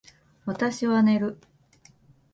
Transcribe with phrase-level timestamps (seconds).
[0.47, 1.37] 私は寝る